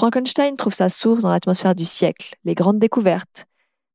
Frankenstein 0.00 0.56
trouve 0.56 0.74
sa 0.74 0.88
source 0.88 1.22
dans 1.22 1.30
l'atmosphère 1.30 1.76
du 1.76 1.84
siècle, 1.84 2.34
les 2.42 2.56
grandes 2.56 2.80
découvertes, 2.80 3.46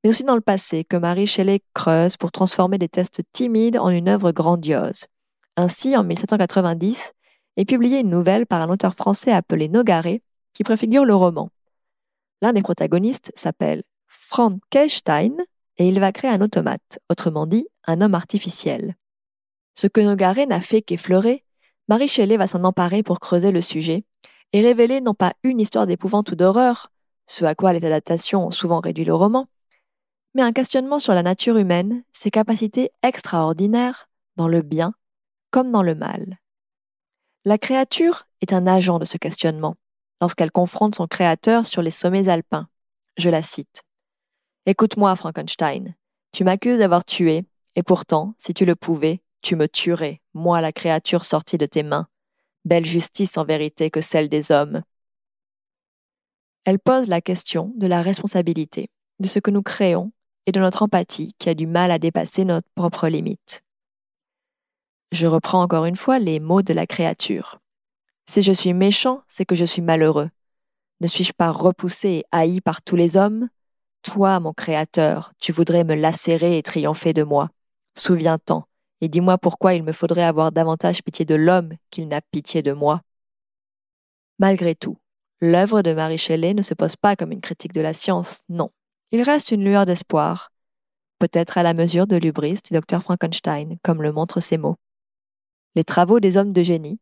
mais 0.05 0.11
aussi 0.11 0.23
dans 0.23 0.35
le 0.35 0.39
passé 0.39 0.85
que 0.85 0.95
Marie 0.95 1.27
Shelley 1.27 1.59
creuse 1.73 2.15
pour 2.15 2.31
transformer 2.31 2.77
des 2.77 2.87
tests 2.87 3.23
timides 3.33 3.77
en 3.77 3.89
une 3.89 4.07
œuvre 4.07 4.31
grandiose. 4.31 5.07
Ainsi, 5.57 5.97
en 5.97 6.05
1790, 6.05 7.11
est 7.57 7.65
publiée 7.65 7.99
une 7.99 8.09
nouvelle 8.09 8.45
par 8.45 8.61
un 8.61 8.69
auteur 8.69 8.93
français 8.93 9.31
appelé 9.31 9.67
Nogaret 9.67 10.21
qui 10.53 10.63
préfigure 10.63 11.05
le 11.05 11.15
roman. 11.15 11.49
L'un 12.41 12.53
des 12.53 12.61
protagonistes 12.61 13.31
s'appelle 13.35 13.83
Frankenstein 14.07 15.35
et 15.77 15.87
il 15.87 15.99
va 15.99 16.11
créer 16.11 16.31
un 16.31 16.41
automate, 16.41 16.99
autrement 17.09 17.45
dit 17.45 17.67
un 17.85 18.01
homme 18.01 18.15
artificiel. 18.15 18.95
Ce 19.75 19.87
que 19.87 20.01
Nogaret 20.01 20.45
n'a 20.45 20.61
fait 20.61 20.81
qu'effleurer, 20.81 21.45
Marie 21.87 22.07
Shelley 22.07 22.37
va 22.37 22.47
s'en 22.47 22.63
emparer 22.63 23.03
pour 23.03 23.19
creuser 23.19 23.51
le 23.51 23.61
sujet 23.61 24.03
et 24.53 24.61
révéler 24.61 25.01
non 25.01 25.13
pas 25.13 25.33
une 25.43 25.61
histoire 25.61 25.87
d'épouvante 25.87 26.31
ou 26.31 26.35
d'horreur, 26.35 26.91
ce 27.27 27.45
à 27.45 27.55
quoi 27.55 27.73
les 27.73 27.85
adaptations 27.85 28.47
ont 28.47 28.51
souvent 28.51 28.79
réduit 28.79 29.05
le 29.05 29.13
roman, 29.13 29.47
mais 30.33 30.41
un 30.41 30.51
questionnement 30.51 30.99
sur 30.99 31.13
la 31.13 31.23
nature 31.23 31.57
humaine, 31.57 32.03
ses 32.11 32.31
capacités 32.31 32.91
extraordinaires, 33.03 34.09
dans 34.35 34.47
le 34.47 34.61
bien 34.61 34.93
comme 35.51 35.71
dans 35.71 35.83
le 35.83 35.95
mal. 35.95 36.40
La 37.43 37.57
créature 37.57 38.27
est 38.41 38.53
un 38.53 38.67
agent 38.67 38.99
de 38.99 39.05
ce 39.05 39.17
questionnement, 39.17 39.75
lorsqu'elle 40.21 40.51
confronte 40.51 40.93
son 40.93 41.07
créateur 41.07 41.65
sur 41.65 41.81
les 41.81 41.89
sommets 41.89 42.29
alpins. 42.29 42.67
Je 43.17 43.29
la 43.29 43.41
cite. 43.41 43.81
Écoute-moi, 44.67 45.15
Frankenstein, 45.15 45.95
tu 46.31 46.43
m'accuses 46.43 46.77
d'avoir 46.77 47.03
tué, 47.03 47.45
et 47.75 47.81
pourtant, 47.81 48.35
si 48.37 48.53
tu 48.53 48.63
le 48.63 48.75
pouvais, 48.75 49.23
tu 49.41 49.55
me 49.55 49.67
tuerais, 49.67 50.21
moi 50.35 50.61
la 50.61 50.71
créature 50.71 51.25
sortie 51.25 51.57
de 51.57 51.65
tes 51.65 51.81
mains. 51.81 52.07
Belle 52.63 52.85
justice 52.85 53.35
en 53.37 53.43
vérité 53.43 53.89
que 53.89 54.01
celle 54.01 54.29
des 54.29 54.51
hommes. 54.51 54.83
Elle 56.63 56.77
pose 56.77 57.07
la 57.07 57.21
question 57.21 57.73
de 57.75 57.87
la 57.87 58.03
responsabilité, 58.03 58.91
de 59.19 59.27
ce 59.27 59.39
que 59.39 59.49
nous 59.49 59.63
créons 59.63 60.11
et 60.45 60.51
de 60.51 60.59
notre 60.59 60.83
empathie 60.83 61.33
qui 61.39 61.49
a 61.49 61.55
du 61.55 61.65
mal 61.65 61.89
à 61.89 61.97
dépasser 61.97 62.45
notre 62.45 62.69
propre 62.75 63.07
limite. 63.07 63.63
Je 65.11 65.27
reprends 65.27 65.61
encore 65.61 65.85
une 65.85 65.97
fois 65.97 66.19
les 66.19 66.39
mots 66.39 66.61
de 66.61 66.73
la 66.73 66.87
créature. 66.87 67.59
Si 68.29 68.41
je 68.41 68.53
suis 68.53 68.73
méchant, 68.73 69.23
c'est 69.27 69.43
que 69.43 69.55
je 69.55 69.65
suis 69.65 69.81
malheureux. 69.81 70.29
Ne 71.01 71.07
suis-je 71.07 71.33
pas 71.33 71.51
repoussé 71.51 72.09
et 72.09 72.25
haï 72.31 72.61
par 72.61 72.81
tous 72.81 72.95
les 72.95 73.17
hommes? 73.17 73.49
Toi, 74.03 74.39
mon 74.39 74.53
Créateur, 74.53 75.33
tu 75.37 75.51
voudrais 75.51 75.83
me 75.83 75.95
lacérer 75.95 76.57
et 76.57 76.63
triompher 76.63 77.11
de 77.11 77.23
moi. 77.23 77.49
Souviens-t'en, 77.97 78.65
et 79.01 79.09
dis-moi 79.09 79.37
pourquoi 79.37 79.73
il 79.73 79.83
me 79.83 79.91
faudrait 79.91 80.23
avoir 80.23 80.53
davantage 80.53 81.03
pitié 81.03 81.25
de 81.25 81.35
l'homme 81.35 81.73
qu'il 81.89 82.07
n'a 82.07 82.21
pitié 82.21 82.61
de 82.61 82.71
moi. 82.71 83.01
Malgré 84.39 84.75
tout, 84.75 84.97
l'œuvre 85.41 85.81
de 85.81 85.91
Marie 85.91 86.17
Shelley 86.17 86.53
ne 86.53 86.61
se 86.61 86.73
pose 86.73 86.95
pas 86.95 87.17
comme 87.17 87.33
une 87.33 87.41
critique 87.41 87.73
de 87.73 87.81
la 87.81 87.93
science, 87.93 88.43
non. 88.47 88.69
il 89.11 89.21
reste 89.23 89.51
une 89.51 89.65
lueur 89.65 89.85
d'espoir, 89.85 90.51
peut-être 91.19 91.57
à 91.57 91.63
la 91.63 91.73
mesure 91.73 92.07
de 92.07 92.15
l'ubris 92.15 92.59
du 92.63 92.73
docteur 92.73 93.03
Frankenstein, 93.03 93.77
comme 93.83 94.01
le 94.01 94.13
montrent 94.13 94.39
ces 94.39 94.57
mots. 94.57 94.77
Les 95.75 95.83
travaux 95.83 96.19
des 96.19 96.37
hommes 96.37 96.53
de 96.53 96.63
génie, 96.63 96.99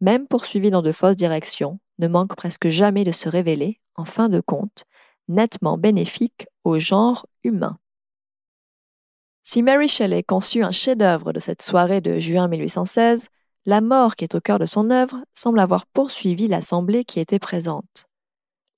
même 0.00 0.26
poursuivis 0.26 0.70
dans 0.70 0.82
de 0.82 0.92
fausses 0.92 1.16
directions, 1.16 1.78
ne 1.98 2.08
manquent 2.08 2.36
presque 2.36 2.68
jamais 2.68 3.04
de 3.04 3.12
se 3.12 3.28
révéler, 3.28 3.80
en 3.94 4.04
fin 4.04 4.28
de 4.28 4.40
compte, 4.40 4.84
nettement 5.28 5.78
bénéfiques 5.78 6.46
au 6.64 6.78
genre 6.78 7.26
humain. 7.44 7.78
Si 9.42 9.62
Mary 9.62 9.88
Shelley 9.88 10.22
conçut 10.22 10.62
un 10.62 10.72
chef-d'œuvre 10.72 11.32
de 11.32 11.40
cette 11.40 11.62
soirée 11.62 12.00
de 12.00 12.18
juin 12.18 12.48
1816, 12.48 13.28
la 13.64 13.80
mort 13.80 14.16
qui 14.16 14.24
est 14.24 14.34
au 14.34 14.40
cœur 14.40 14.58
de 14.58 14.66
son 14.66 14.90
œuvre 14.90 15.24
semble 15.34 15.60
avoir 15.60 15.86
poursuivi 15.86 16.48
l'assemblée 16.48 17.04
qui 17.04 17.20
était 17.20 17.38
présente. 17.38 18.06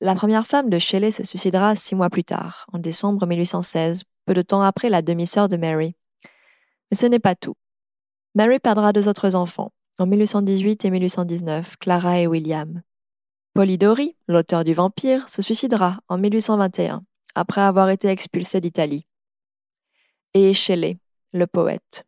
La 0.00 0.14
première 0.14 0.46
femme 0.46 0.70
de 0.70 0.78
Shelley 0.78 1.10
se 1.10 1.24
suicidera 1.24 1.74
six 1.74 1.94
mois 1.94 2.10
plus 2.10 2.24
tard, 2.24 2.66
en 2.72 2.78
décembre 2.78 3.26
1816, 3.26 4.04
peu 4.26 4.34
de 4.34 4.42
temps 4.42 4.62
après 4.62 4.88
la 4.88 5.02
demi-sœur 5.02 5.48
de 5.48 5.56
Mary. 5.56 5.96
Mais 6.90 6.96
ce 6.96 7.06
n'est 7.06 7.18
pas 7.18 7.34
tout. 7.34 7.56
Mary 8.38 8.60
perdra 8.60 8.92
deux 8.92 9.08
autres 9.08 9.34
enfants, 9.34 9.72
en 9.98 10.06
1818 10.06 10.84
et 10.84 10.90
1819, 10.90 11.76
Clara 11.78 12.20
et 12.20 12.28
William. 12.28 12.82
Polidori, 13.52 14.16
l'auteur 14.28 14.62
du 14.62 14.74
Vampire, 14.74 15.28
se 15.28 15.42
suicidera 15.42 15.98
en 16.06 16.18
1821, 16.18 17.02
après 17.34 17.62
avoir 17.62 17.90
été 17.90 18.06
expulsé 18.06 18.60
d'Italie. 18.60 19.08
Et 20.34 20.54
Shelley, 20.54 21.00
le 21.32 21.48
poète. 21.48 22.06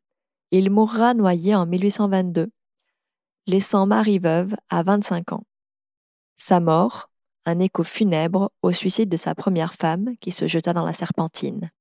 Il 0.52 0.70
mourra 0.70 1.14
noyé 1.14 1.56
en 1.56 1.66
1822, 1.66 2.52
laissant 3.48 3.86
Marie 3.86 4.20
veuve 4.20 4.54
à 4.68 4.84
25 4.84 5.32
ans. 5.32 5.42
Sa 6.36 6.60
mort, 6.60 7.10
un 7.44 7.58
écho 7.58 7.82
funèbre 7.82 8.52
au 8.62 8.72
suicide 8.72 9.08
de 9.08 9.16
sa 9.16 9.34
première 9.34 9.74
femme 9.74 10.16
qui 10.20 10.30
se 10.30 10.46
jeta 10.46 10.74
dans 10.74 10.86
la 10.86 10.94
serpentine. 10.94 11.72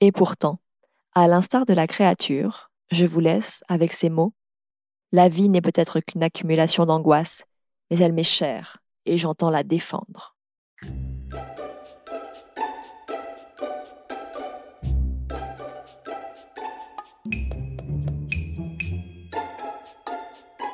Et 0.00 0.10
pourtant, 0.10 0.58
à 1.14 1.28
l'instar 1.28 1.64
de 1.64 1.74
la 1.74 1.86
créature, 1.86 2.71
je 2.92 3.06
vous 3.06 3.20
laisse 3.20 3.64
avec 3.68 3.92
ces 3.92 4.10
mots. 4.10 4.34
La 5.12 5.28
vie 5.28 5.48
n'est 5.48 5.62
peut-être 5.62 6.00
qu'une 6.00 6.22
accumulation 6.22 6.84
d'angoisses, 6.84 7.44
mais 7.90 7.98
elle 7.98 8.12
m'est 8.12 8.22
chère 8.22 8.78
et 9.06 9.16
j'entends 9.16 9.50
la 9.50 9.62
défendre. 9.62 10.36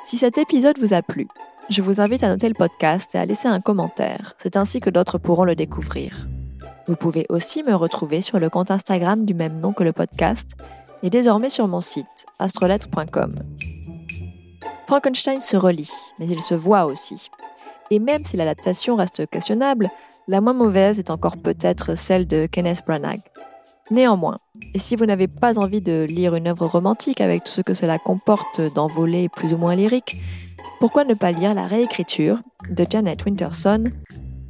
Si 0.05 0.17
cet 0.17 0.39
épisode 0.39 0.79
vous 0.79 0.95
a 0.95 1.03
plu, 1.03 1.29
je 1.71 1.83
vous 1.83 2.01
invite 2.01 2.25
à 2.25 2.29
noter 2.29 2.49
le 2.49 2.55
podcast 2.55 3.15
et 3.15 3.19
à 3.19 3.27
laisser 3.27 3.47
un 3.47 3.61
commentaire. 3.61 4.35
C'est 4.39 4.57
ainsi 4.57 4.81
que 4.81 4.91
d'autres 4.91 5.19
pourront 5.19 5.45
le 5.45 5.55
découvrir. 5.55 6.27
Vous 6.89 6.97
pouvez 6.97 7.27
aussi 7.29 7.63
me 7.63 7.75
retrouver 7.75 8.23
sur 8.23 8.41
le 8.41 8.49
compte 8.49 8.71
Instagram 8.71 9.27
du 9.27 9.35
même 9.35 9.61
nom 9.61 9.73
que 9.75 9.85
le 9.85 9.93
podcast 9.93 10.57
et 11.03 11.11
désormais 11.11 11.51
sur 11.51 11.69
mon 11.69 11.81
site 11.81 12.27
astrolettre.com. 12.39 13.35
Frankenstein 14.87 15.41
se 15.41 15.57
relit, 15.57 15.93
mais 16.19 16.27
il 16.27 16.41
se 16.41 16.55
voit 16.55 16.87
aussi. 16.87 17.31
Et 17.91 17.99
même 17.99 18.25
si 18.25 18.37
l'adaptation 18.37 18.97
reste 18.97 19.27
questionnable, 19.29 19.91
la 20.29 20.41
moins 20.41 20.53
mauvaise 20.53 20.99
est 20.99 21.11
encore 21.11 21.37
peut-être 21.37 21.95
celle 21.97 22.27
de 22.27 22.47
Kenneth 22.47 22.83
Branagh. 22.87 23.21
Néanmoins, 23.91 24.39
et 24.75 24.79
si 24.79 24.97
vous 24.97 25.07
n'avez 25.07 25.29
pas 25.29 25.59
envie 25.59 25.81
de 25.81 26.03
lire 26.03 26.35
une 26.35 26.49
œuvre 26.49 26.67
romantique 26.67 27.21
avec 27.21 27.45
tout 27.45 27.53
ce 27.53 27.63
que 27.63 27.73
cela 27.73 27.99
comporte 27.99 28.61
d'envolées 28.75 29.31
plus 29.31 29.55
ou 29.55 29.59
moins 29.59 29.75
lyriques, 29.75 30.17
pourquoi 30.81 31.05
ne 31.05 31.15
pas 31.15 31.33
lire 31.33 31.55
la 31.55 31.67
réécriture 31.67 32.41
de 32.71 32.87
Janet 32.89 33.25
Winterson, 33.25 33.85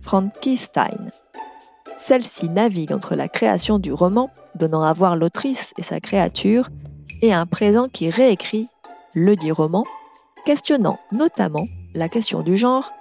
Frankenstein? 0.03 1.11
Celle-ci 1.99 2.49
navigue 2.49 2.93
entre 2.93 3.17
la 3.17 3.29
création 3.29 3.81
du 3.81 3.93
roman, 3.93 4.31
donnant 4.55 4.83
à 4.83 4.93
voir 4.93 5.17
l'autrice 5.17 5.75
et 5.79 5.83
sa 5.83 5.99
créature, 5.99 6.71
et 7.23 7.33
un 7.33 7.45
présent 7.45 7.89
qui 7.89 8.09
réécrit 8.09 8.69
le 9.15 9.35
dit 9.35 9.51
roman, 9.51 9.85
questionnant 10.47 11.01
notamment 11.11 11.67
la 11.95 12.09
question 12.09 12.43
du 12.43 12.57
genre 12.57 12.93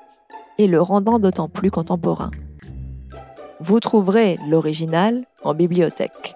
et 0.58 0.66
le 0.66 0.82
rendant 0.82 1.20
d'autant 1.20 1.48
plus 1.48 1.70
contemporain. 1.70 2.32
Vous 3.60 3.80
trouverez 3.80 4.40
l'original 4.48 5.26
en 5.44 5.54
bibliothèque. 5.54 6.36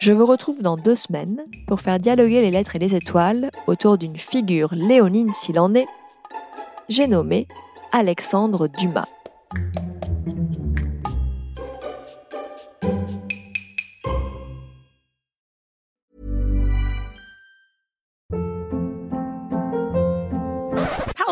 Je 0.00 0.10
vous 0.10 0.26
retrouve 0.26 0.60
dans 0.60 0.76
deux 0.76 0.96
semaines 0.96 1.44
pour 1.68 1.80
faire 1.80 2.00
dialoguer 2.00 2.40
les 2.40 2.50
lettres 2.50 2.74
et 2.74 2.80
les 2.80 2.96
étoiles 2.96 3.50
autour 3.68 3.96
d'une 3.96 4.16
figure 4.16 4.74
léonine 4.74 5.32
s'il 5.34 5.60
en 5.60 5.72
est. 5.74 5.86
J'ai 6.88 7.06
nommé 7.06 7.46
Alexandre 7.92 8.66
Dumas. 8.66 9.08